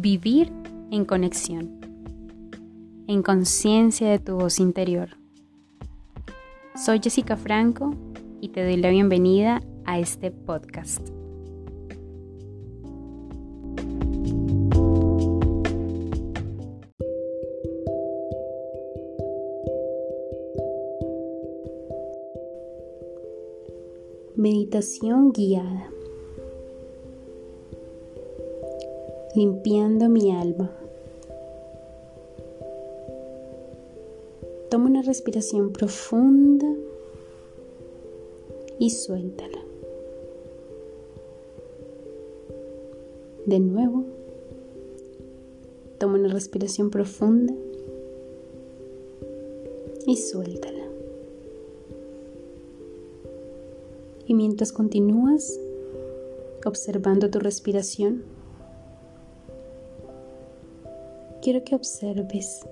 [0.00, 0.52] vivir
[0.92, 1.80] en conexión,
[3.08, 5.16] en conciencia de tu voz interior.
[6.76, 7.94] Soy Jessica Franco
[8.40, 11.08] y te doy la bienvenida a este podcast.
[24.36, 25.90] Meditación guiada.
[29.38, 30.68] Limpiando mi alma.
[34.68, 36.66] Toma una respiración profunda
[38.80, 39.60] y suéltala.
[43.46, 44.02] De nuevo,
[45.98, 47.54] toma una respiración profunda
[50.04, 50.84] y suéltala.
[54.26, 55.60] Y mientras continúas
[56.64, 58.36] observando tu respiración,
[61.42, 62.66] quiero que observes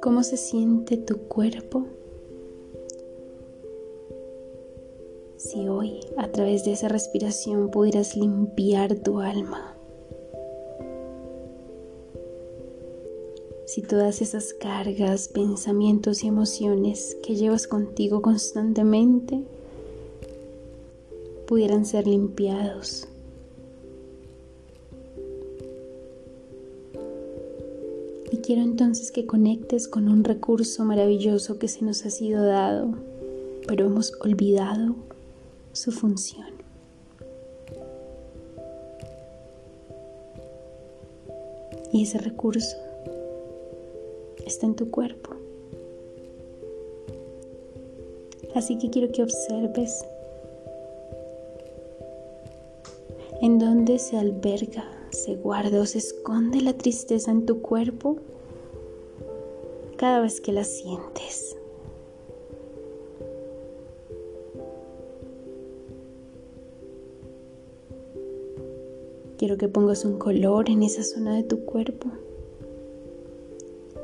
[0.00, 1.86] cómo se siente tu cuerpo
[5.36, 9.72] si hoy a través de esa respiración pudieras limpiar tu alma.
[13.72, 19.42] si todas esas cargas, pensamientos y emociones que llevas contigo constantemente
[21.46, 23.08] pudieran ser limpiados.
[28.32, 32.94] Y quiero entonces que conectes con un recurso maravilloso que se nos ha sido dado,
[33.68, 34.96] pero hemos olvidado
[35.72, 36.46] su función.
[41.92, 42.78] Y ese recurso
[44.46, 45.36] está en tu cuerpo.
[48.54, 50.06] Así que quiero que observes
[53.42, 58.16] en dónde se alberga, se guarda o se esconde la tristeza en tu cuerpo
[59.96, 61.56] cada vez que la sientes.
[69.38, 72.08] Quiero que pongas un color en esa zona de tu cuerpo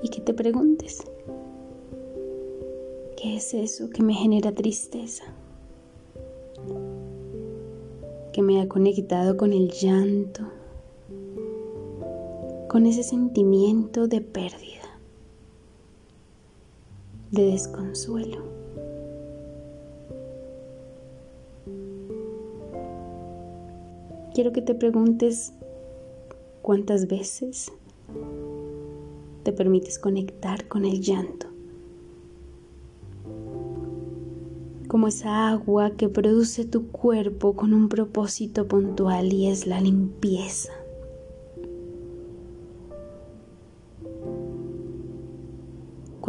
[0.03, 1.03] y que te preguntes,
[3.17, 5.25] ¿qué es eso que me genera tristeza?
[8.33, 10.43] Que me ha conectado con el llanto,
[12.69, 14.99] con ese sentimiento de pérdida,
[17.31, 18.43] de desconsuelo.
[24.35, 25.55] Quiero que te preguntes
[26.61, 27.73] cuántas veces
[29.45, 31.47] te permites conectar con el llanto.
[34.89, 40.78] Como esa agua que produce tu cuerpo con un propósito puntual y es la limpieza.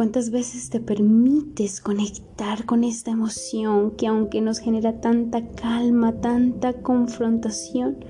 [0.00, 6.72] ¿Cuántas veces te permites conectar con esta emoción que aunque nos genera tanta calma, tanta
[6.72, 8.02] confrontación,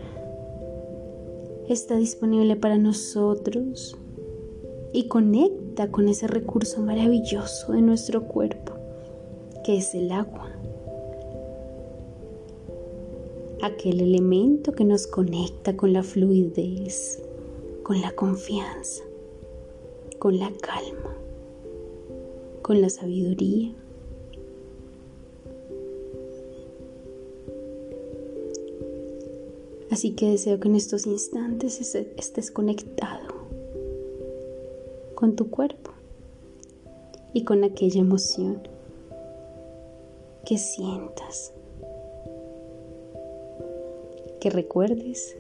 [1.68, 3.98] está disponible para nosotros
[4.92, 8.74] y conecta con ese recurso maravilloso de nuestro cuerpo,
[9.64, 10.48] que es el agua.
[13.62, 17.20] Aquel elemento que nos conecta con la fluidez,
[17.82, 19.02] con la confianza,
[20.20, 21.16] con la calma,
[22.70, 23.74] con la sabiduría.
[29.90, 33.26] Así que deseo que en estos instantes estés conectado
[35.16, 35.90] con tu cuerpo
[37.32, 38.62] y con aquella emoción
[40.46, 41.52] que sientas.
[44.40, 45.36] Que recuerdes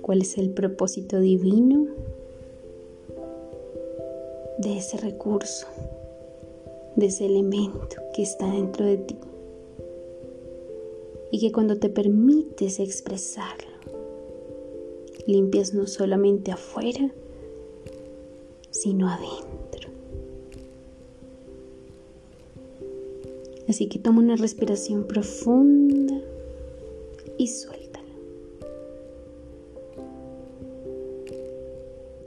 [0.00, 1.86] cuál es el propósito divino
[4.58, 5.68] de ese recurso,
[6.96, 9.16] de ese elemento que está dentro de ti.
[11.30, 13.72] Y que cuando te permites expresarlo,
[15.26, 17.10] limpias no solamente afuera,
[18.70, 19.90] sino adentro.
[23.68, 26.20] Así que toma una respiración profunda
[27.38, 28.04] y suéltala.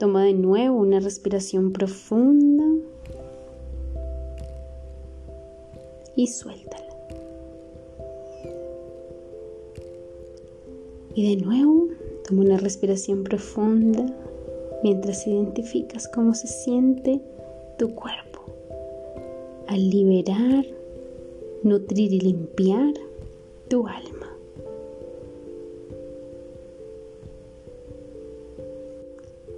[0.00, 2.55] Toma de nuevo una respiración profunda
[6.16, 6.84] y suéltala.
[11.14, 11.88] Y de nuevo,
[12.26, 14.04] toma una respiración profunda
[14.82, 17.20] mientras identificas cómo se siente
[17.78, 18.44] tu cuerpo
[19.66, 20.64] al liberar,
[21.62, 22.94] nutrir y limpiar
[23.68, 24.36] tu alma.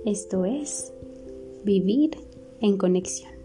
[0.04, 0.92] Esto es
[1.64, 2.12] vivir
[2.60, 3.37] en conexión.